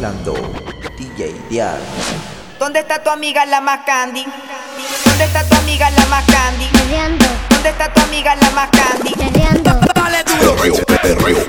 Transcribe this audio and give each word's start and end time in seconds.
mezclando 0.00 0.34
DJ 0.96 1.34
Dial. 1.50 1.78
¿Dónde 2.58 2.80
está 2.80 3.02
tu 3.02 3.10
amiga 3.10 3.44
la 3.44 3.60
más 3.60 3.80
candy? 3.84 4.24
¿Dónde 5.04 5.24
está 5.24 5.44
tu 5.44 5.54
amiga 5.56 5.90
la 5.90 6.06
más 6.06 6.24
candy? 6.24 6.64
Perreando, 6.72 7.26
¿Dónde 7.50 7.68
está 7.68 7.92
tu 7.92 8.00
amiga 8.00 8.34
la 8.36 8.50
más 8.50 8.70
candy? 8.70 9.10
perreando, 9.14 9.78
Perreo, 10.40 10.74
perreo, 11.02 11.46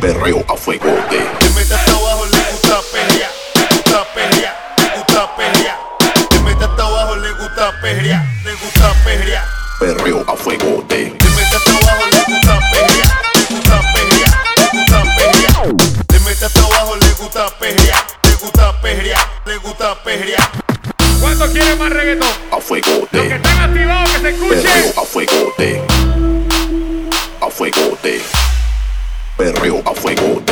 perreo 0.00 0.44
a 0.48 0.56
fuego 0.56 0.86
de 1.10 1.18
Te 1.38 1.50
metes 1.50 1.72
hasta 1.72 1.90
abajo, 1.92 2.24
le 2.24 2.38
gusta 2.50 2.80
perrear, 2.92 3.30
le 3.54 3.76
gusta 3.76 4.04
perrear, 4.14 4.56
le 4.78 4.96
gusta 4.96 5.36
perrear. 5.36 5.78
Te 6.30 6.40
metes 6.40 6.68
hasta 6.68 6.82
abajo, 6.82 7.16
le 7.16 7.32
gusta 7.32 7.80
perrear, 7.82 8.24
le 8.44 8.52
gusta 8.54 8.94
perrear. 9.04 9.44
perreo 9.78 10.24
a 10.26 10.36
fuego 10.36 10.85
gusta 19.86 20.02
perrear. 20.02 20.50
¿Cuántos 21.20 21.50
quieren 21.50 21.78
más 21.78 21.92
reggaetón? 21.92 22.28
a 22.50 22.60
fuego 22.60 23.08
Los 23.12 23.26
que 23.26 23.34
están 23.34 23.60
activados 23.60 24.10
que 24.10 24.18
se 24.18 24.28
perreo 24.28 24.28
escuchen. 24.30 24.92
a 24.96 25.02
fuego 25.02 25.54
de 25.58 25.82
a 27.40 27.50
fuego 27.50 27.98
de 28.02 28.22
perreo 29.36 29.82
a 29.84 29.94
fuego 29.94 30.42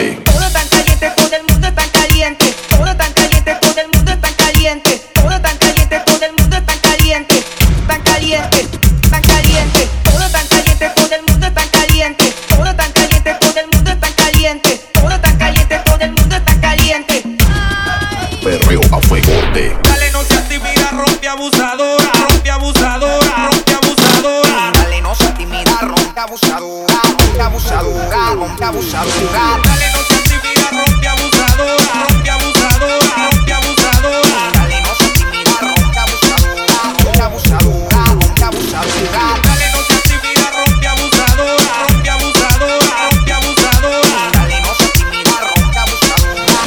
abusadora, 26.75 27.39
rompe 27.39 27.43
abusadora, 27.43 28.35
rompe 28.35 28.65
abusadora. 28.65 29.61
Dale, 29.65 29.87
no 29.95 30.01
seas 30.09 30.23
tímida, 30.25 30.67
rompe 30.73 31.09
abusadora, 31.09 31.93
rompe 32.09 32.31
abusadora, 32.31 33.09
rompe 33.31 33.53
abusadora. 33.53 34.43
Dale, 34.55 34.81
no 34.81 34.93
se 34.95 35.09
timida, 35.13 35.55
rompe 35.61 35.99
abusadora, 35.99 36.79
rompe 37.05 37.23
abusadora, 37.23 38.05
rompe 38.15 38.45
abusadora. 38.45 39.25
Dale, 39.45 39.67
no 39.73 39.81
seas 39.87 40.03
tímida, 40.03 40.47
rompe 40.57 40.87
abusadora, 40.87 41.75
rompe 41.89 42.11
abusadora, 42.11 42.91
rompe 43.11 43.33
abusadora. 43.33 44.31
Dale, 44.33 44.61
no 44.61 44.73
se 44.75 44.89
timida, 44.99 45.35
rompe 45.47 45.79
abusadora. 45.79 46.59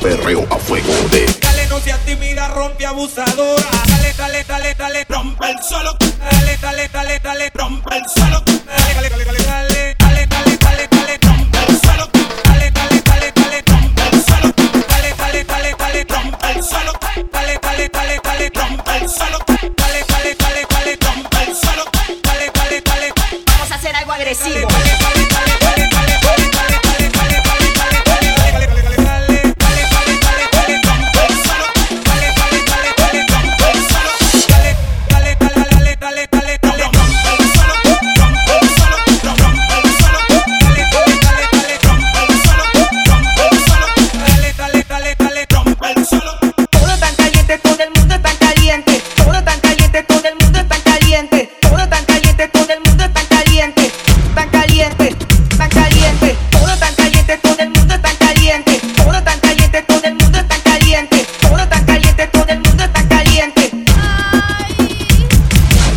perreo 0.00 0.46
a 0.50 0.58
fuego 0.58 0.92
de 1.10 1.26
no 1.74 1.80
seas 1.80 1.98
tímida, 2.04 2.46
rompe 2.48 2.86
abusadora. 2.86 3.68
Dale, 3.88 4.12
dale, 4.16 4.44
dale, 4.44 4.74
dale, 4.74 5.04
rompe 5.08 5.50
el 5.50 5.62
suelo. 5.62 5.96
Dale, 5.98 6.56
dale, 6.62 6.88
dale, 6.88 7.18
dale, 7.18 7.50
rompe 7.52 7.96
el 7.96 8.08
suelo. 8.08 8.42
Dale, 8.44 9.10
dale, 9.10 9.24
dale, 9.24 9.44
dale, 9.44 9.83
caliente. 50.98 51.50
Todo 51.60 51.88
tan 51.88 52.04
caliente, 52.04 52.48
todo 52.48 52.68
el 52.72 52.80
mundo 52.80 53.04
tan 53.10 53.26
caliente. 53.26 53.90
Tan 54.34 54.48
caliente, 54.50 55.16
tan 55.58 55.70
caliente. 55.70 56.36
Todo 56.50 56.76
tan 56.76 56.94
caliente, 56.94 57.38
todo 57.38 57.58
el 57.58 57.70
mundo 57.70 58.00
tan 58.00 58.16
caliente. 58.16 58.80
Todo 58.96 59.22
tan 59.22 59.40
caliente, 59.40 59.82
todo 59.82 60.04
el 60.04 60.14
mundo 60.14 60.38
tan 60.46 60.60
caliente. 60.60 61.26
Todo 61.40 61.68
tan 61.68 61.84
caliente, 61.84 62.26
todo 62.28 62.46
el 62.48 62.60
mundo 62.60 62.84
tan 62.90 63.08
caliente. 63.08 63.70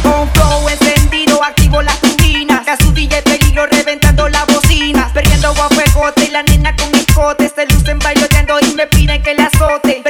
Con 0.01 0.29
flow 0.33 0.69
encendido, 0.69 1.43
activo 1.43 1.81
las 1.83 1.99
turbinas. 1.99 2.67
A 2.67 2.77
su 2.77 2.91
DJ 2.91 3.21
peligro 3.21 3.67
reventando 3.67 4.27
la 4.29 4.45
bocina. 4.45 5.11
Perdiendo 5.13 5.53
guafuegote 5.53 6.25
y 6.25 6.29
la 6.29 6.41
nena 6.41 6.75
con 6.75 6.93
escote. 6.95 7.51
Se 7.53 7.67
lucen 7.67 7.99
bailoteando 7.99 8.59
y 8.61 8.73
me 8.73 8.87
piden 8.87 9.21
que 9.21 9.35
la 9.35 9.45
azote. 9.45 10.01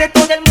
conectes 0.00 0.22
con 0.22 0.30
el 0.32 0.38
mundo. 0.38 0.49